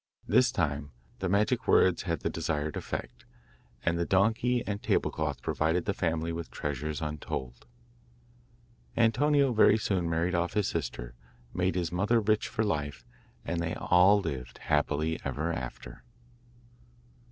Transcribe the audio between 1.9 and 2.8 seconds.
had the desired